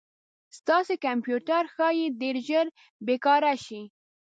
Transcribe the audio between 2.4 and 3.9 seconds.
ژر بې کاره شي